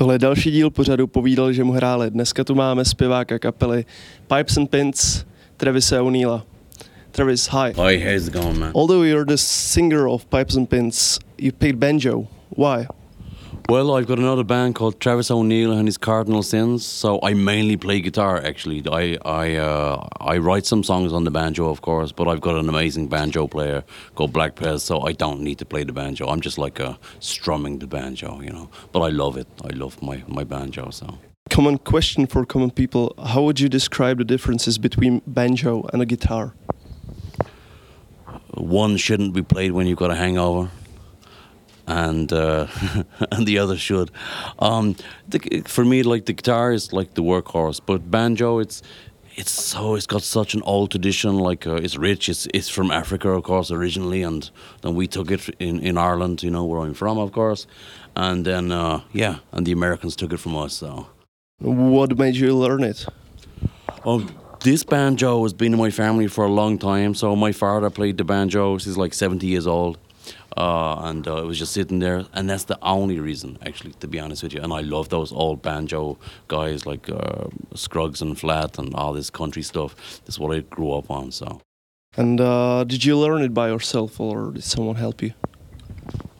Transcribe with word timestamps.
Tohle 0.00 0.14
je 0.14 0.18
další 0.18 0.50
díl 0.50 0.70
pořadu 0.70 1.06
Povídal, 1.06 1.52
že 1.52 1.64
mu 1.64 1.72
hráli. 1.72 2.10
Dneska 2.10 2.44
tu 2.44 2.54
máme 2.54 2.84
zpěváka 2.84 3.38
kapely 3.38 3.84
Pipes 4.36 4.56
and 4.56 4.66
Pins, 4.66 5.24
Travise 5.56 6.00
O'Neilla. 6.00 6.46
Travis, 7.10 7.48
hi. 7.48 7.72
Hi, 7.82 8.12
how's 8.12 8.28
it 8.28 8.32
going, 8.32 8.58
man? 8.58 8.72
Although 8.74 9.06
you're 9.06 9.24
the 9.24 9.36
singer 9.36 10.08
of 10.08 10.24
Pipes 10.24 10.56
and 10.56 10.68
Pins, 10.68 11.18
you 11.38 11.52
played 11.52 11.76
banjo. 11.76 12.26
Why? 12.56 12.86
Well, 13.68 13.94
I've 13.94 14.06
got 14.06 14.18
another 14.18 14.44
band 14.44 14.74
called 14.74 15.00
Travis 15.00 15.30
O'Neill 15.30 15.72
and 15.72 15.86
his 15.86 15.96
Cardinal 15.96 16.42
Sins, 16.42 16.84
so 16.84 17.20
I 17.22 17.34
mainly 17.34 17.76
play 17.76 18.00
guitar. 18.00 18.36
Actually, 18.42 18.82
I 18.90 19.18
I 19.24 19.56
uh, 19.56 20.08
I 20.20 20.38
write 20.38 20.66
some 20.66 20.82
songs 20.82 21.12
on 21.12 21.24
the 21.24 21.30
banjo, 21.30 21.68
of 21.68 21.80
course, 21.80 22.12
but 22.12 22.26
I've 22.28 22.40
got 22.40 22.56
an 22.56 22.68
amazing 22.68 23.08
banjo 23.08 23.46
player 23.46 23.84
called 24.14 24.32
Black 24.32 24.56
Pez, 24.56 24.80
so 24.80 25.02
I 25.02 25.12
don't 25.12 25.40
need 25.40 25.58
to 25.58 25.64
play 25.64 25.84
the 25.84 25.92
banjo. 25.92 26.26
I'm 26.26 26.40
just 26.40 26.58
like 26.58 26.80
uh, 26.80 26.94
strumming 27.20 27.78
the 27.78 27.86
banjo, 27.86 28.40
you 28.40 28.50
know. 28.50 28.68
But 28.92 29.00
I 29.00 29.10
love 29.10 29.36
it. 29.36 29.46
I 29.64 29.72
love 29.74 30.02
my 30.02 30.22
my 30.26 30.44
banjo. 30.44 30.90
So 30.90 31.18
Common 31.50 31.78
question 31.78 32.26
for 32.26 32.44
common 32.44 32.70
people: 32.70 33.14
How 33.18 33.42
would 33.42 33.60
you 33.60 33.68
describe 33.68 34.18
the 34.18 34.24
differences 34.24 34.78
between 34.78 35.22
banjo 35.26 35.88
and 35.92 36.02
a 36.02 36.06
guitar? 36.06 36.54
one 38.54 38.96
shouldn't 38.96 39.32
be 39.32 39.42
played 39.42 39.72
when 39.72 39.86
you've 39.86 39.98
got 39.98 40.10
a 40.10 40.16
hangover. 40.16 40.70
And 41.90 42.32
uh, 42.32 42.68
and 43.32 43.46
the 43.46 43.58
other 43.58 43.76
should. 43.76 44.10
Um, 44.60 44.94
the, 45.28 45.62
for 45.66 45.84
me, 45.84 46.02
like 46.02 46.26
the 46.26 46.32
guitar 46.32 46.72
is 46.72 46.92
like 46.92 47.14
the 47.14 47.22
workhorse, 47.22 47.80
but 47.84 48.10
banjo, 48.10 48.60
it's 48.60 48.82
it's 49.34 49.50
so 49.50 49.94
it's 49.96 50.06
got 50.06 50.22
such 50.22 50.54
an 50.54 50.62
old 50.62 50.90
tradition. 50.90 51.38
Like 51.38 51.66
uh, 51.66 51.74
it's 51.74 51.96
rich. 51.96 52.28
It's 52.28 52.46
it's 52.54 52.68
from 52.68 52.90
Africa, 52.90 53.30
of 53.30 53.42
course, 53.42 53.70
originally, 53.70 54.22
and 54.22 54.48
then 54.82 54.94
we 54.94 55.06
took 55.06 55.30
it 55.30 55.48
in 55.58 55.80
in 55.80 55.98
Ireland. 55.98 56.42
You 56.42 56.50
know 56.50 56.64
where 56.64 56.80
I'm 56.80 56.94
from, 56.94 57.18
of 57.18 57.32
course, 57.32 57.66
and 58.14 58.44
then 58.44 58.70
uh, 58.72 59.00
yeah, 59.12 59.38
and 59.52 59.66
the 59.66 59.72
Americans 59.72 60.14
took 60.16 60.32
it 60.32 60.38
from 60.38 60.56
us. 60.56 60.74
So. 60.74 61.06
What 61.60 62.16
made 62.16 62.36
you 62.36 62.56
learn 62.56 62.82
it? 62.84 63.04
Oh, 64.06 64.26
this 64.60 64.82
banjo 64.82 65.42
has 65.42 65.52
been 65.52 65.74
in 65.74 65.78
my 65.78 65.90
family 65.90 66.26
for 66.26 66.44
a 66.44 66.48
long 66.48 66.78
time. 66.78 67.14
So 67.14 67.36
my 67.36 67.52
father 67.52 67.90
played 67.90 68.16
the 68.16 68.24
banjo. 68.24 68.78
He's 68.78 68.96
like 68.96 69.12
70 69.12 69.46
years 69.46 69.66
old. 69.66 69.98
Uh, 70.56 70.96
and 71.08 71.26
uh, 71.28 71.36
it 71.36 71.46
was 71.46 71.58
just 71.58 71.72
sitting 71.72 72.00
there, 72.00 72.24
and 72.32 72.50
that's 72.50 72.64
the 72.64 72.78
only 72.82 73.20
reason, 73.20 73.58
actually, 73.64 73.92
to 74.00 74.08
be 74.08 74.18
honest 74.18 74.42
with 74.42 74.52
you. 74.52 74.60
And 74.60 74.72
I 74.72 74.80
love 74.80 75.08
those 75.08 75.32
old 75.32 75.62
banjo 75.62 76.18
guys 76.48 76.86
like 76.86 77.08
uh, 77.08 77.48
Scruggs 77.74 78.20
and 78.20 78.38
Flatt 78.38 78.78
and 78.78 78.94
all 78.94 79.12
this 79.12 79.30
country 79.30 79.62
stuff. 79.62 80.20
That's 80.24 80.38
what 80.38 80.54
I 80.56 80.60
grew 80.60 80.92
up 80.92 81.10
on. 81.10 81.30
So. 81.30 81.60
And 82.16 82.40
uh, 82.40 82.84
did 82.84 83.04
you 83.04 83.16
learn 83.16 83.42
it 83.42 83.54
by 83.54 83.68
yourself, 83.68 84.18
or 84.20 84.50
did 84.52 84.64
someone 84.64 84.96
help 84.96 85.22
you? 85.22 85.32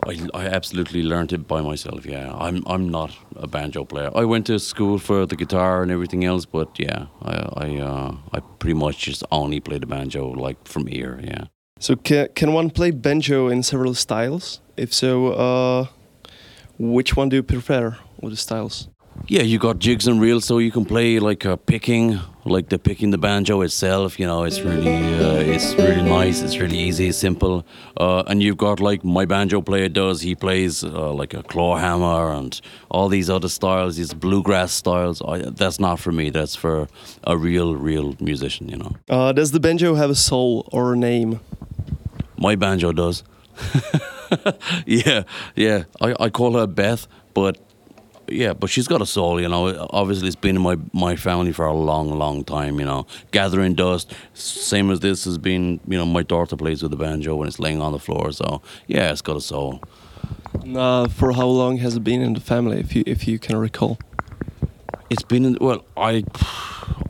I, 0.06 0.28
I 0.34 0.46
absolutely 0.46 1.02
learned 1.02 1.32
it 1.32 1.46
by 1.46 1.60
myself. 1.60 2.06
Yeah, 2.06 2.32
I'm 2.34 2.64
I'm 2.66 2.88
not 2.88 3.16
a 3.36 3.46
banjo 3.46 3.84
player. 3.84 4.10
I 4.14 4.24
went 4.24 4.46
to 4.46 4.58
school 4.58 4.98
for 4.98 5.26
the 5.26 5.36
guitar 5.36 5.82
and 5.82 5.92
everything 5.92 6.24
else, 6.24 6.46
but 6.46 6.78
yeah, 6.78 7.06
I 7.22 7.34
I 7.66 7.76
uh, 7.76 8.16
I 8.32 8.40
pretty 8.58 8.74
much 8.74 8.98
just 8.98 9.22
only 9.30 9.60
play 9.60 9.78
the 9.78 9.86
banjo 9.86 10.30
like 10.30 10.66
from 10.66 10.88
ear. 10.88 11.20
Yeah. 11.22 11.44
So 11.80 11.96
can 11.96 12.28
can 12.34 12.52
one 12.52 12.68
play 12.68 12.90
banjo 12.90 13.48
in 13.48 13.62
several 13.62 13.94
styles? 13.94 14.60
If 14.76 14.92
so, 14.92 15.32
uh, 15.32 15.86
which 16.78 17.16
one 17.16 17.30
do 17.30 17.36
you 17.36 17.42
prefer 17.42 17.96
with 18.20 18.32
the 18.32 18.36
styles? 18.36 18.88
Yeah, 19.26 19.42
you 19.42 19.58
got 19.58 19.78
jigs 19.78 20.06
and 20.06 20.20
reels, 20.20 20.44
so 20.44 20.58
you 20.58 20.70
can 20.70 20.84
play 20.84 21.18
like 21.18 21.46
uh, 21.46 21.56
picking, 21.56 22.18
like 22.44 22.68
the 22.68 22.78
picking 22.78 23.10
the 23.10 23.18
banjo 23.18 23.62
itself. 23.62 24.20
You 24.20 24.26
know, 24.26 24.44
it's 24.44 24.60
really, 24.60 24.92
uh, 24.92 25.54
it's 25.54 25.74
really 25.74 26.02
nice. 26.02 26.42
It's 26.42 26.58
really 26.58 26.78
easy, 26.78 27.12
simple. 27.12 27.66
Uh, 27.96 28.24
and 28.26 28.42
you've 28.42 28.56
got 28.58 28.80
like 28.80 29.02
my 29.02 29.24
banjo 29.24 29.62
player 29.62 29.88
does. 29.88 30.20
He 30.20 30.34
plays 30.34 30.84
uh, 30.84 31.12
like 31.12 31.32
a 31.34 31.42
claw 31.42 31.76
hammer 31.76 32.32
and 32.32 32.60
all 32.90 33.08
these 33.08 33.30
other 33.30 33.48
styles, 33.48 33.96
these 33.96 34.12
bluegrass 34.14 34.72
styles. 34.72 35.22
I, 35.22 35.38
that's 35.50 35.80
not 35.80 35.98
for 35.98 36.12
me. 36.12 36.30
That's 36.30 36.56
for 36.56 36.88
a 37.24 37.36
real, 37.38 37.74
real 37.76 38.16
musician. 38.20 38.68
You 38.68 38.76
know. 38.76 38.96
Uh, 39.08 39.32
does 39.32 39.52
the 39.52 39.60
banjo 39.60 39.94
have 39.94 40.10
a 40.10 40.14
soul 40.14 40.68
or 40.72 40.92
a 40.92 40.96
name? 40.96 41.40
My 42.40 42.56
banjo 42.56 42.92
does. 42.92 43.22
yeah, 44.86 45.22
yeah. 45.54 45.84
I, 46.00 46.16
I 46.18 46.30
call 46.30 46.58
her 46.58 46.66
Beth, 46.66 47.06
but 47.34 47.58
yeah, 48.26 48.54
but 48.54 48.70
she's 48.70 48.88
got 48.88 49.02
a 49.02 49.06
soul, 49.06 49.40
you 49.40 49.48
know. 49.48 49.86
Obviously, 49.90 50.26
it's 50.28 50.36
been 50.36 50.56
in 50.56 50.62
my 50.62 50.78
my 50.92 51.16
family 51.16 51.52
for 51.52 51.66
a 51.66 51.74
long, 51.74 52.10
long 52.10 52.44
time, 52.44 52.80
you 52.80 52.86
know. 52.86 53.06
Gathering 53.30 53.74
dust, 53.74 54.12
same 54.34 54.90
as 54.90 55.00
this 55.00 55.24
has 55.24 55.36
been, 55.38 55.80
you 55.86 55.98
know. 55.98 56.06
My 56.06 56.22
daughter 56.22 56.56
plays 56.56 56.82
with 56.82 56.90
the 56.92 56.96
banjo 56.96 57.36
when 57.36 57.46
it's 57.46 57.58
laying 57.58 57.82
on 57.82 57.92
the 57.92 57.98
floor, 57.98 58.32
so 58.32 58.62
yeah, 58.86 59.12
it's 59.12 59.22
got 59.22 59.36
a 59.36 59.40
soul. 59.40 59.82
Uh, 60.74 61.08
for 61.08 61.32
how 61.32 61.46
long 61.46 61.78
has 61.78 61.96
it 61.96 62.04
been 62.04 62.22
in 62.22 62.32
the 62.34 62.40
family, 62.40 62.80
if 62.80 62.96
you 62.96 63.02
if 63.06 63.28
you 63.28 63.38
can 63.38 63.56
recall? 63.56 63.98
It's 65.10 65.24
been 65.24 65.44
in, 65.44 65.58
well, 65.60 65.84
I 65.96 66.24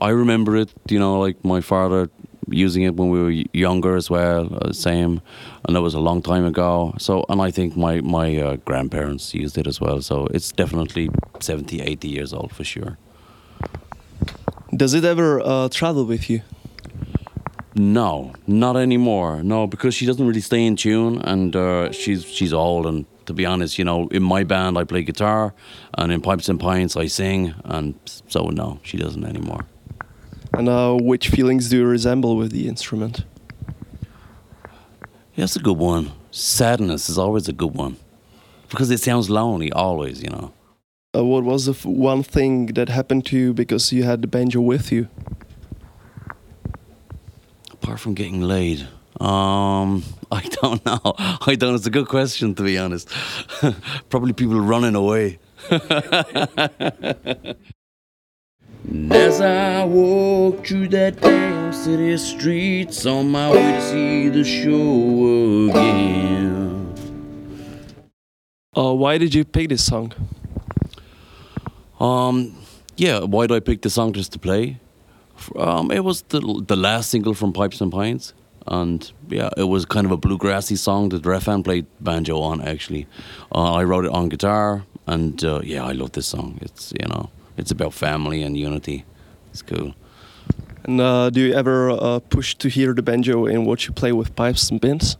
I 0.01 0.09
remember 0.09 0.57
it, 0.57 0.73
you 0.89 0.99
know, 0.99 1.19
like 1.19 1.43
my 1.45 1.61
father 1.61 2.09
using 2.51 2.83
it 2.83 2.95
when 2.95 3.09
we 3.09 3.21
were 3.21 3.31
younger 3.53 3.95
as 3.95 4.09
well, 4.09 4.49
uh, 4.61 4.71
same, 4.73 5.21
and 5.65 5.75
that 5.75 5.81
was 5.81 5.93
a 5.93 5.99
long 5.99 6.21
time 6.21 6.45
ago. 6.45 6.93
So, 6.97 7.25
and 7.29 7.41
I 7.41 7.51
think 7.51 7.75
my 7.75 8.01
my 8.01 8.37
uh, 8.37 8.55
grandparents 8.57 9.33
used 9.33 9.57
it 9.57 9.67
as 9.67 9.81
well. 9.81 10.01
So 10.01 10.27
it's 10.27 10.51
definitely 10.51 11.09
70, 11.39 11.81
80 11.81 12.07
years 12.07 12.33
old 12.33 12.51
for 12.51 12.63
sure. 12.63 12.97
Does 14.75 14.93
it 14.93 15.03
ever 15.03 15.41
uh, 15.41 15.69
travel 15.69 16.05
with 16.05 16.29
you? 16.29 16.41
No, 17.75 18.33
not 18.47 18.75
anymore. 18.75 19.43
No, 19.43 19.65
because 19.65 19.95
she 19.95 20.05
doesn't 20.05 20.25
really 20.25 20.41
stay 20.41 20.65
in 20.65 20.75
tune, 20.75 21.21
and 21.21 21.55
uh, 21.55 21.91
she's 21.91 22.25
she's 22.25 22.53
old. 22.53 22.85
And 22.85 23.05
to 23.25 23.33
be 23.33 23.45
honest, 23.45 23.77
you 23.77 23.85
know, 23.85 24.07
in 24.09 24.23
my 24.23 24.43
band 24.43 24.77
I 24.77 24.83
play 24.83 25.03
guitar, 25.03 25.53
and 25.97 26.11
in 26.11 26.21
Pipes 26.21 26.49
and 26.49 26.59
Pints 26.59 26.97
I 26.97 27.07
sing, 27.07 27.53
and 27.63 27.95
so 28.27 28.49
no, 28.49 28.79
she 28.83 28.97
doesn't 28.97 29.23
anymore. 29.23 29.65
And 30.53 30.67
uh, 30.67 30.95
which 30.95 31.29
feelings 31.29 31.69
do 31.69 31.77
you 31.77 31.85
resemble 31.85 32.35
with 32.35 32.51
the 32.51 32.67
instrument? 32.67 33.23
Yeah, 35.33 35.43
that's 35.43 35.55
a 35.55 35.59
good 35.59 35.77
one. 35.77 36.11
Sadness 36.31 37.09
is 37.09 37.17
always 37.17 37.47
a 37.47 37.53
good 37.53 37.73
one 37.73 37.97
because 38.69 38.91
it 38.91 38.99
sounds 38.99 39.29
lonely 39.29 39.71
always, 39.71 40.21
you 40.21 40.29
know. 40.29 40.53
Uh, 41.15 41.25
what 41.25 41.43
was 41.43 41.65
the 41.65 41.73
f- 41.73 41.85
one 41.85 42.23
thing 42.23 42.67
that 42.67 42.89
happened 42.89 43.25
to 43.25 43.37
you 43.37 43.53
because 43.53 43.91
you 43.91 44.03
had 44.03 44.21
the 44.21 44.27
banjo 44.27 44.61
with 44.61 44.91
you? 44.91 45.09
Apart 47.71 47.99
from 47.99 48.13
getting 48.13 48.41
laid, 48.41 48.87
um, 49.19 50.03
I 50.31 50.41
don't 50.61 50.85
know. 50.85 51.01
I 51.17 51.55
don't. 51.55 51.71
Know 51.71 51.75
it's 51.75 51.85
a 51.85 51.89
good 51.89 52.07
question 52.07 52.55
to 52.55 52.63
be 52.63 52.77
honest. 52.77 53.09
Probably 54.09 54.33
people 54.33 54.59
running 54.59 54.95
away. 54.95 55.39
And 58.87 59.13
as 59.13 59.41
I 59.41 59.83
walk 59.85 60.65
through 60.65 60.89
that 60.89 61.21
damn 61.21 61.73
city 61.73 62.17
streets 62.17 63.05
on 63.05 63.31
my 63.31 63.51
way 63.51 63.71
to 63.73 63.81
see 63.81 64.29
the 64.29 64.43
show 64.43 65.69
again. 65.69 66.95
Uh, 68.75 68.93
why 68.93 69.17
did 69.17 69.33
you 69.33 69.43
pick 69.43 69.69
this 69.69 69.85
song? 69.85 70.13
Um, 71.99 72.57
yeah, 72.97 73.19
why 73.19 73.47
did 73.47 73.55
I 73.55 73.59
pick 73.59 73.81
the 73.81 73.89
song 73.89 74.13
just 74.13 74.31
to 74.33 74.39
play? 74.39 74.79
Um, 75.55 75.91
it 75.91 76.03
was 76.03 76.21
the 76.29 76.39
the 76.67 76.75
last 76.75 77.09
single 77.09 77.33
from 77.33 77.51
Pipes 77.51 77.81
and 77.81 77.91
Pints, 77.91 78.33
and 78.67 79.11
yeah, 79.29 79.49
it 79.57 79.63
was 79.63 79.85
kind 79.85 80.05
of 80.05 80.11
a 80.11 80.17
bluegrassy 80.17 80.77
song 80.77 81.09
that 81.09 81.23
Refan 81.23 81.63
played 81.63 81.85
banjo 81.99 82.39
on. 82.39 82.61
Actually, 82.61 83.07
uh, 83.53 83.73
I 83.73 83.83
wrote 83.83 84.05
it 84.05 84.11
on 84.11 84.29
guitar, 84.29 84.85
and 85.07 85.43
uh, 85.43 85.61
yeah, 85.63 85.83
I 85.83 85.93
love 85.93 86.11
this 86.11 86.27
song. 86.27 86.59
It's 86.61 86.93
you 86.99 87.07
know 87.07 87.29
it's 87.61 87.71
about 87.71 87.93
family 87.93 88.41
and 88.41 88.57
unity. 88.57 89.05
It's 89.51 89.61
cool. 89.61 89.93
And 90.83 90.99
uh, 90.99 91.29
do 91.29 91.39
you 91.39 91.53
ever 91.53 91.91
uh, 91.91 92.19
push 92.19 92.55
to 92.55 92.67
hear 92.67 92.93
the 92.93 93.03
banjo 93.03 93.45
in 93.45 93.65
what 93.65 93.85
you 93.85 93.93
play 93.93 94.11
with 94.11 94.35
pipes 94.35 94.71
and 94.71 94.81
pints? 94.81 95.15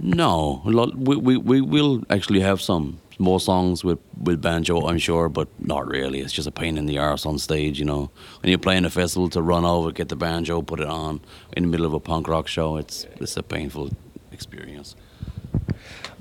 No, 0.00 0.62
we 0.94 1.16
we 1.16 1.36
we 1.38 1.60
will 1.62 2.04
actually 2.10 2.40
have 2.40 2.60
some 2.60 2.98
more 3.18 3.40
songs 3.40 3.82
with 3.82 3.98
with 4.22 4.42
banjo, 4.42 4.86
I'm 4.86 4.98
sure, 4.98 5.30
but 5.30 5.48
not 5.58 5.86
really. 5.86 6.20
It's 6.20 6.34
just 6.34 6.46
a 6.46 6.52
pain 6.52 6.76
in 6.76 6.84
the 6.84 6.98
arse 6.98 7.24
on 7.24 7.38
stage, 7.38 7.78
you 7.78 7.86
know. 7.86 8.10
When 8.42 8.50
you're 8.50 8.58
playing 8.58 8.84
a 8.84 8.90
festival, 8.90 9.30
to 9.30 9.40
run 9.40 9.64
over, 9.64 9.90
get 9.90 10.08
the 10.08 10.16
banjo, 10.16 10.60
put 10.60 10.80
it 10.80 10.88
on 10.88 11.20
in 11.56 11.62
the 11.62 11.68
middle 11.68 11.86
of 11.86 11.94
a 11.94 12.00
punk 12.00 12.28
rock 12.28 12.46
show, 12.46 12.76
it's 12.76 13.06
it's 13.20 13.38
a 13.38 13.42
painful 13.42 13.90
experience. 14.32 14.96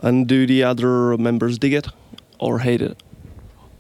And 0.02 0.28
do 0.28 0.48
the 0.48 0.64
other 0.64 1.18
members 1.18 1.60
dig 1.60 1.74
it 1.74 1.88
or 2.40 2.60
hate 2.60 2.82
it? 2.82 3.04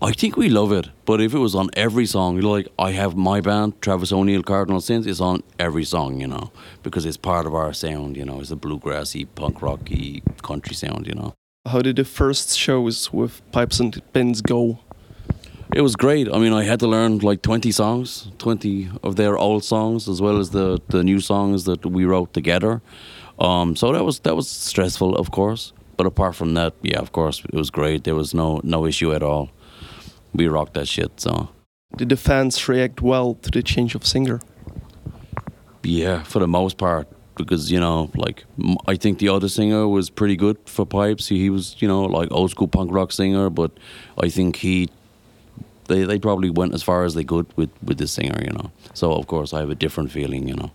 I 0.05 0.11
think 0.11 0.37
we 0.37 0.49
love 0.49 0.71
it, 0.71 0.87
but 1.05 1.19
if 1.19 1.33
it 1.33 1.39
was 1.39 1.55
on 1.55 1.71
every 1.73 2.05
song, 2.05 2.39
like 2.39 2.67
I 2.77 2.91
have 2.91 3.15
my 3.15 3.41
band, 3.41 3.81
Travis 3.81 4.11
O'Neill 4.11 4.43
Cardinal 4.43 4.79
Sins, 4.79 5.07
is 5.07 5.19
on 5.19 5.41
every 5.57 5.83
song, 5.83 6.21
you 6.21 6.27
know, 6.27 6.51
because 6.83 7.07
it's 7.07 7.17
part 7.17 7.47
of 7.47 7.55
our 7.55 7.73
sound, 7.73 8.15
you 8.15 8.23
know, 8.23 8.39
it's 8.39 8.51
a 8.51 8.55
bluegrassy, 8.55 9.27
punk 9.33 9.63
rocky, 9.63 10.21
country 10.43 10.75
sound, 10.75 11.07
you 11.07 11.15
know. 11.15 11.33
How 11.65 11.81
did 11.81 11.95
the 11.95 12.05
first 12.05 12.55
shows 12.55 13.11
with 13.11 13.41
Pipes 13.51 13.79
and 13.79 13.99
Pints 14.13 14.41
go? 14.41 14.77
It 15.73 15.81
was 15.81 15.95
great. 15.95 16.31
I 16.31 16.37
mean, 16.37 16.53
I 16.53 16.65
had 16.65 16.79
to 16.81 16.87
learn 16.87 17.17
like 17.17 17.41
20 17.41 17.71
songs, 17.71 18.29
20 18.37 18.91
of 19.01 19.15
their 19.15 19.35
old 19.39 19.63
songs, 19.63 20.07
as 20.07 20.21
well 20.21 20.37
as 20.37 20.51
the, 20.51 20.79
the 20.89 21.03
new 21.03 21.19
songs 21.19 21.63
that 21.63 21.83
we 21.83 22.05
wrote 22.05 22.31
together. 22.31 22.83
Um, 23.39 23.75
so 23.75 23.91
that 23.91 24.03
was 24.05 24.19
that 24.19 24.35
was 24.35 24.47
stressful, 24.47 25.15
of 25.15 25.31
course. 25.31 25.73
But 25.97 26.05
apart 26.05 26.35
from 26.35 26.53
that, 26.53 26.75
yeah, 26.83 26.99
of 26.99 27.11
course, 27.11 27.41
it 27.43 27.55
was 27.55 27.71
great. 27.71 28.03
There 28.03 28.13
was 28.13 28.35
no 28.35 28.61
no 28.63 28.85
issue 28.85 29.11
at 29.11 29.23
all 29.23 29.49
we 30.37 30.47
rock 30.47 30.73
that 30.73 30.87
shit. 30.87 31.19
So 31.19 31.49
Did 31.97 32.09
the 32.09 32.17
fans 32.17 32.67
react 32.67 33.01
well 33.01 33.35
to 33.35 33.49
the 33.51 33.63
change 33.63 33.95
of 33.95 34.05
singer? 34.05 34.39
yeah, 35.83 36.23
for 36.23 36.39
the 36.39 36.47
most 36.47 36.77
part, 36.77 37.07
because 37.37 37.71
you 37.71 37.79
know, 37.79 38.09
like 38.15 38.45
I 38.87 38.95
think 38.95 39.19
the 39.19 39.29
other 39.29 39.47
singer 39.49 39.87
was 39.87 40.09
pretty 40.09 40.35
good 40.35 40.57
for 40.65 40.85
pipes. 40.85 41.27
He, 41.27 41.37
he 41.39 41.49
was, 41.51 41.75
you 41.79 41.87
know, 41.87 42.03
like 42.05 42.31
old 42.31 42.49
school 42.51 42.67
punk 42.67 42.91
rock 42.91 43.11
singer, 43.11 43.49
but 43.49 43.71
I 44.17 44.29
think 44.29 44.55
he. 44.57 44.89
They, 45.87 46.03
they 46.03 46.17
probably 46.17 46.49
went 46.49 46.73
as 46.73 46.81
far 46.81 47.03
as 47.05 47.13
they 47.13 47.23
could 47.23 47.45
with, 47.55 47.69
with 47.83 47.99
this 47.99 48.11
singer, 48.11 48.41
you 48.43 48.49
know. 48.51 48.71
So 48.95 49.13
of 49.13 49.27
course 49.27 49.53
I 49.53 49.59
have 49.59 49.69
a 49.69 49.75
different 49.75 50.11
feeling, 50.11 50.47
you 50.47 50.55
know. 50.55 50.71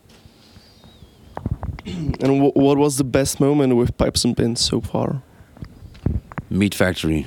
And 2.21 2.41
wh- 2.41 2.57
what 2.57 2.79
was 2.79 2.97
the 2.97 3.03
best 3.05 3.41
moment 3.41 3.75
with 3.75 3.97
Pipes 3.99 4.25
and 4.25 4.37
Pints 4.37 4.61
so 4.61 4.81
far? 4.81 5.23
MeetFactory, 6.53 7.27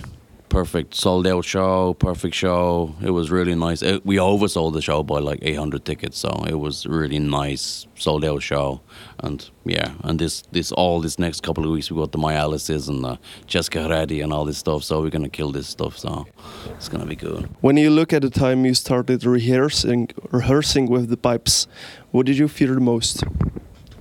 perfect 0.53 0.94
sold 0.94 1.25
out 1.25 1.44
show, 1.44 1.95
perfect 1.95 2.35
show. 2.35 2.94
It 3.01 3.09
was 3.09 3.31
really 3.31 3.55
nice. 3.55 3.81
It, 3.81 4.05
we 4.05 4.17
oversold 4.17 4.73
the 4.73 4.83
show 4.83 5.01
by 5.01 5.17
like 5.17 5.39
800 5.41 5.83
tickets, 5.83 6.19
so 6.19 6.29
it 6.47 6.59
was 6.59 6.85
really 6.85 7.17
nice 7.17 7.88
sold 7.97 8.23
out 8.23 8.44
show. 8.44 8.81
And 9.23 9.50
yeah, 9.65 9.94
and 10.03 10.19
this 10.19 10.44
this 10.51 10.71
all 10.71 11.01
this 11.01 11.17
next 11.17 11.41
couple 11.41 11.63
of 11.65 11.71
weeks 11.71 11.89
we 11.89 11.97
got 11.97 12.11
the 12.11 12.19
Myalisis 12.19 12.88
and 12.88 13.03
the 13.03 13.17
Jessica 13.47 13.79
Haradi 13.79 14.23
and 14.23 14.31
all 14.31 14.45
this 14.45 14.59
stuff. 14.59 14.83
So 14.83 15.01
we're 15.01 15.09
gonna 15.09 15.38
kill 15.39 15.51
this 15.51 15.67
stuff. 15.67 15.97
So 15.97 16.27
it's 16.75 16.88
gonna 16.88 17.07
be 17.07 17.15
good. 17.15 17.50
When 17.61 17.75
you 17.77 17.89
look 17.89 18.13
at 18.13 18.21
the 18.21 18.29
time 18.29 18.63
you 18.63 18.75
started 18.75 19.25
rehearsing, 19.25 20.09
rehearsing 20.31 20.85
with 20.88 21.09
the 21.09 21.17
Pipes, 21.17 21.67
what 22.11 22.27
did 22.27 22.38
you 22.38 22.47
fear 22.47 22.75
the 22.75 22.85
most? 22.94 23.23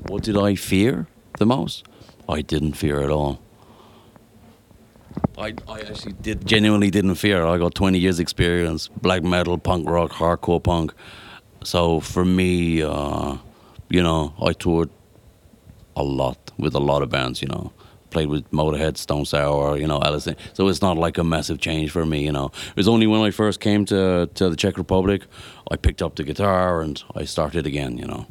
What 0.09 0.23
did 0.23 0.37
I 0.37 0.57
fear 0.57 1.07
the 1.39 1.47
most? 1.47 1.87
I 2.29 2.43
didn't 2.43 2.75
fear 2.75 3.01
at 3.01 3.11
all. 3.11 3.41
I, 5.39 5.55
I 5.69 5.81
actually 5.81 6.13
did 6.13 6.47
genuinely 6.47 6.91
didn't 6.91 7.17
fear. 7.17 7.45
I 7.45 7.59
got 7.59 7.75
20 7.75 7.99
years 7.99 8.21
experience, 8.21 8.89
black 8.89 9.23
metal, 9.23 9.59
punk 9.59 9.89
rock, 9.89 10.11
hardcore 10.13 10.63
punk. 10.63 10.93
So 11.65 12.01
for 12.01 12.25
me, 12.25 12.83
uh, 12.83 13.37
you 13.89 14.03
know, 14.03 14.35
I 14.41 14.53
toured 14.53 14.91
a 15.97 16.03
lot 16.03 16.39
with 16.59 16.75
a 16.75 16.81
lot 16.81 17.03
of 17.03 17.11
bands, 17.11 17.43
you 17.43 17.49
know. 17.49 17.73
Played 18.11 18.29
with 18.29 18.51
Motorhead, 18.51 18.99
Stone 18.99 19.25
Sour, 19.25 19.79
you 19.79 19.87
know, 19.87 20.01
Alice. 20.03 20.29
So 20.53 20.69
it's 20.69 20.83
not 20.83 20.99
like 20.99 21.17
a 21.17 21.25
massive 21.25 21.61
change 21.61 21.91
for 21.91 22.05
me, 22.05 22.23
you 22.23 22.33
know. 22.33 22.51
It 22.71 22.77
was 22.77 22.89
only 22.89 23.07
when 23.07 23.23
I 23.23 23.31
first 23.31 23.61
came 23.61 23.87
to, 23.87 24.29
to 24.35 24.51
the 24.51 24.57
Czech 24.57 24.77
Republic, 24.77 25.23
I 25.71 25.77
picked 25.77 26.03
up 26.03 26.17
the 26.17 26.25
guitar 26.25 26.83
and 26.83 27.03
I 27.15 27.25
started 27.25 27.67
again, 27.67 27.97
you 27.97 28.07
know. 28.07 28.27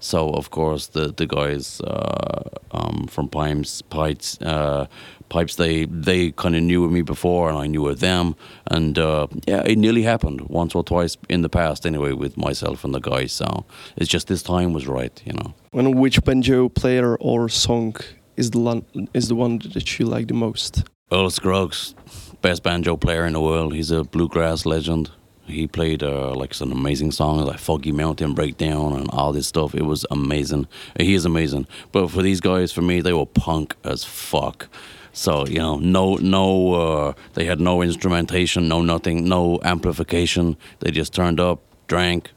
So 0.00 0.30
of 0.30 0.50
course 0.50 0.88
the 0.88 1.12
the 1.12 1.26
guys 1.26 1.80
uh, 1.80 2.42
um, 2.72 3.06
from 3.08 3.28
Pipes, 3.28 3.82
Pipes, 3.82 4.40
uh, 4.42 4.86
Pipes, 5.28 5.56
they 5.56 5.86
they 5.86 6.30
kind 6.32 6.54
of 6.54 6.62
knew 6.62 6.84
of 6.84 6.92
me 6.92 7.02
before, 7.02 7.48
and 7.48 7.58
I 7.58 7.66
knew 7.66 7.88
of 7.88 8.00
them, 8.00 8.36
and 8.66 8.98
uh, 8.98 9.26
yeah, 9.46 9.62
it 9.64 9.78
nearly 9.78 10.02
happened 10.02 10.40
once 10.42 10.74
or 10.74 10.84
twice 10.84 11.16
in 11.28 11.42
the 11.42 11.48
past, 11.48 11.86
anyway, 11.86 12.12
with 12.12 12.36
myself 12.36 12.84
and 12.84 12.94
the 12.94 13.00
guys. 13.00 13.32
So 13.32 13.64
it's 13.96 14.08
just 14.08 14.28
this 14.28 14.42
time 14.42 14.72
was 14.72 14.86
right, 14.86 15.22
you 15.24 15.32
know. 15.32 15.54
And 15.72 15.98
which 15.98 16.22
banjo 16.22 16.68
player 16.68 17.16
or 17.16 17.48
song 17.48 17.96
is 18.36 18.50
the 18.50 18.82
is 19.14 19.28
the 19.28 19.34
one 19.34 19.58
that 19.74 19.98
you 19.98 20.06
like 20.06 20.28
the 20.28 20.34
most? 20.34 20.84
Earl 21.10 21.30
Scruggs, 21.30 21.94
best 22.40 22.62
banjo 22.62 22.96
player 22.96 23.26
in 23.26 23.32
the 23.32 23.40
world. 23.40 23.74
He's 23.74 23.90
a 23.90 24.04
bluegrass 24.04 24.66
legend. 24.66 25.10
He 25.46 25.66
played 25.66 26.02
uh, 26.02 26.34
like 26.34 26.54
some 26.54 26.72
amazing 26.72 27.12
songs 27.12 27.44
like 27.44 27.58
Foggy 27.58 27.92
Mountain 27.92 28.34
Breakdown 28.34 28.94
and 28.94 29.08
all 29.10 29.32
this 29.32 29.46
stuff. 29.46 29.74
It 29.74 29.84
was 29.84 30.04
amazing. 30.10 30.66
He 30.98 31.14
is 31.14 31.24
amazing. 31.24 31.66
But 31.92 32.10
for 32.10 32.22
these 32.22 32.40
guys, 32.40 32.72
for 32.72 32.82
me, 32.82 33.00
they 33.00 33.12
were 33.12 33.26
punk 33.26 33.76
as 33.84 34.04
fuck. 34.04 34.68
So 35.12 35.46
you 35.46 35.58
know, 35.58 35.76
no, 35.76 36.16
no, 36.16 36.74
uh, 36.74 37.12
they 37.34 37.46
had 37.46 37.60
no 37.60 37.80
instrumentation, 37.80 38.68
no 38.68 38.82
nothing, 38.82 39.28
no 39.28 39.60
amplification. 39.62 40.56
They 40.80 40.90
just 40.90 41.14
turned 41.14 41.40
up, 41.40 41.60
drank, 41.86 42.32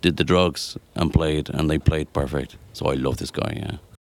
did 0.00 0.16
the 0.16 0.24
drugs, 0.24 0.78
and 0.94 1.12
played, 1.12 1.50
and 1.50 1.68
they 1.68 1.78
played 1.78 2.12
perfect. 2.12 2.56
So 2.72 2.86
I 2.86 2.94
love 2.94 3.18
this 3.18 3.30
guy. 3.30 3.52
Yeah. 3.56 3.95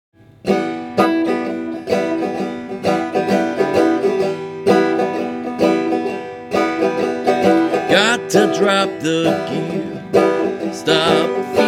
To 8.35 8.53
drop 8.59 8.89
the 8.99 9.31
gear. 9.49 10.73
Stop 10.75 11.64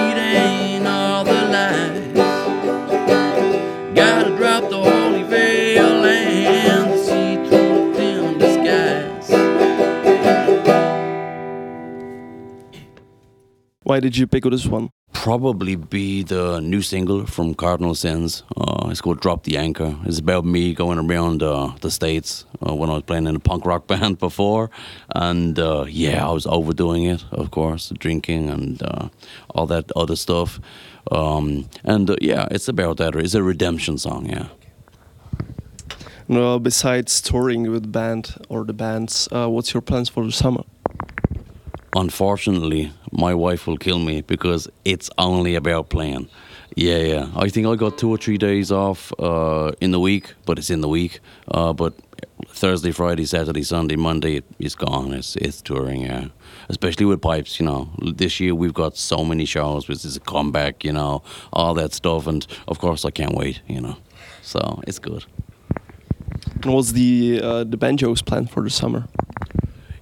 Why 13.96 14.00
did 14.00 14.18
you 14.18 14.26
pick 14.26 14.44
this 14.44 14.66
one? 14.66 14.90
Probably 15.14 15.74
be 15.74 16.22
the 16.22 16.60
new 16.60 16.82
single 16.82 17.24
from 17.24 17.54
Cardinal 17.54 17.94
Sins. 17.94 18.42
Uh, 18.54 18.88
it's 18.90 19.00
called 19.00 19.22
Drop 19.22 19.44
the 19.44 19.56
Anchor. 19.56 19.96
It's 20.04 20.18
about 20.18 20.44
me 20.44 20.74
going 20.74 20.98
around 20.98 21.42
uh, 21.42 21.72
the 21.80 21.90
States 21.90 22.44
uh, 22.60 22.74
when 22.74 22.90
I 22.90 22.92
was 22.92 23.04
playing 23.04 23.26
in 23.26 23.36
a 23.36 23.38
punk 23.38 23.64
rock 23.64 23.86
band 23.92 24.18
before. 24.18 24.68
And 25.14 25.58
uh, 25.58 25.86
yeah, 25.88 26.28
I 26.28 26.30
was 26.30 26.46
overdoing 26.46 27.04
it, 27.04 27.24
of 27.30 27.50
course, 27.52 27.90
drinking 27.98 28.50
and 28.50 28.82
uh, 28.82 29.08
all 29.54 29.66
that 29.68 29.90
other 29.96 30.14
stuff. 30.14 30.60
Um, 31.10 31.66
and 31.82 32.10
uh, 32.10 32.16
yeah, 32.20 32.48
it's 32.50 32.68
about 32.68 32.98
that. 32.98 33.16
It's 33.16 33.32
a 33.32 33.42
redemption 33.42 33.96
song, 33.96 34.26
yeah. 34.26 34.48
No, 36.28 36.58
besides 36.58 37.22
touring 37.22 37.70
with 37.70 37.84
the 37.84 37.88
band 37.88 38.34
or 38.50 38.64
the 38.66 38.74
bands, 38.74 39.26
uh, 39.32 39.48
what's 39.48 39.72
your 39.72 39.80
plans 39.80 40.10
for 40.10 40.22
the 40.22 40.32
summer? 40.32 40.64
Unfortunately, 41.96 42.92
my 43.16 43.34
wife 43.34 43.66
will 43.66 43.78
kill 43.78 43.98
me 43.98 44.20
because 44.20 44.68
it's 44.84 45.10
only 45.18 45.54
about 45.54 45.88
playing. 45.88 46.28
Yeah, 46.74 46.98
yeah. 46.98 47.28
I 47.34 47.48
think 47.48 47.66
I 47.66 47.74
got 47.74 47.96
two 47.96 48.10
or 48.10 48.18
three 48.18 48.36
days 48.36 48.70
off 48.70 49.12
uh, 49.18 49.72
in 49.80 49.92
the 49.92 50.00
week, 50.00 50.34
but 50.44 50.58
it's 50.58 50.68
in 50.68 50.82
the 50.82 50.88
week. 50.88 51.20
Uh, 51.48 51.72
but 51.72 51.94
Thursday, 52.48 52.90
Friday, 52.90 53.24
Saturday, 53.24 53.62
Sunday, 53.62 53.96
Monday, 53.96 54.36
it, 54.36 54.44
it's 54.58 54.74
gone. 54.74 55.14
It's 55.14 55.36
it's 55.36 55.62
touring, 55.62 56.02
yeah. 56.02 56.26
Especially 56.68 57.06
with 57.06 57.22
pipes, 57.22 57.58
you 57.58 57.64
know. 57.64 57.88
This 58.02 58.40
year 58.40 58.54
we've 58.54 58.74
got 58.74 58.96
so 58.96 59.24
many 59.24 59.46
shows, 59.46 59.88
which 59.88 60.04
is 60.04 60.16
a 60.16 60.20
comeback, 60.20 60.84
you 60.84 60.92
know, 60.92 61.22
all 61.52 61.72
that 61.74 61.94
stuff, 61.94 62.26
and 62.26 62.46
of 62.68 62.78
course 62.78 63.04
I 63.06 63.10
can't 63.10 63.34
wait, 63.34 63.62
you 63.66 63.80
know. 63.80 63.96
So 64.42 64.80
it's 64.86 64.98
good. 64.98 65.24
And 66.62 66.74
what's 66.74 66.92
the 66.92 67.40
uh, 67.42 67.64
the 67.64 67.76
banjo's 67.78 68.22
plan 68.22 68.46
for 68.46 68.62
the 68.62 68.70
summer? 68.70 69.06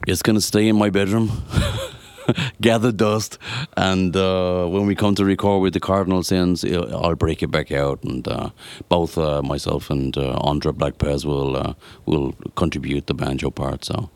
It's 0.07 0.23
gonna 0.23 0.41
stay 0.41 0.69
in 0.69 0.77
my 0.77 0.91
bedroom, 0.91 1.31
gather 2.61 2.93
dust, 2.93 3.39
and 3.77 4.17
uh, 4.17 4.67
when 4.67 4.87
we 4.87 4.95
come 4.95 5.15
to 5.15 5.25
record 5.25 5.63
with 5.63 5.73
the 5.75 5.81
Cardinal 5.81 6.23
Sins, 6.23 6.65
I'll 6.65 7.05
I'll 7.07 7.15
break 7.17 7.43
it 7.43 7.51
back 7.51 7.71
out, 7.73 8.03
and 8.05 8.27
uh, 8.29 8.51
both 8.89 9.19
uh, 9.19 9.43
myself 9.43 9.91
and 9.91 10.17
uh, 10.17 10.39
Andre 10.41 10.73
Black 10.73 10.99
Pez 10.99 11.25
will 11.25 11.57
uh, 11.57 11.75
will 12.07 12.33
contribute 12.57 13.07
the 13.07 13.15
banjo 13.15 13.51
part. 13.51 13.85
So 13.85 14.09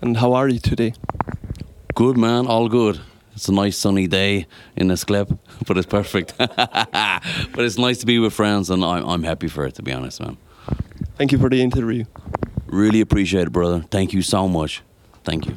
And 0.00 0.16
how 0.16 0.32
are 0.34 0.48
you 0.48 0.58
today? 0.60 0.92
good, 1.94 2.16
man, 2.16 2.46
all 2.46 2.68
good. 2.68 3.00
It's 3.34 3.48
a 3.48 3.52
nice 3.52 3.76
sunny 3.78 4.06
day 4.08 4.46
in 4.76 4.88
this 4.88 5.04
clip, 5.04 5.28
but 5.66 5.76
it's 5.78 5.86
perfect. 5.86 6.34
but 6.38 7.64
it's 7.64 7.78
nice 7.78 7.98
to 8.00 8.06
be 8.06 8.18
with 8.18 8.32
friends, 8.34 8.70
and 8.70 8.84
I'm 8.84 9.04
I'm 9.08 9.22
happy 9.24 9.48
for 9.48 9.66
it. 9.66 9.74
To 9.74 9.82
be 9.82 9.92
honest, 9.94 10.20
man, 10.20 10.36
Thank 11.18 11.32
you 11.32 11.38
for 11.38 11.50
the 11.50 11.60
interview. 11.62 12.04
really 12.66 13.00
appreciate 13.00 13.46
it, 13.46 13.52
brother. 13.52 13.84
Thank 13.90 14.12
you 14.12 14.22
so 14.22 14.48
much. 14.48 14.82
Thank 15.24 15.46
you. 15.46 15.56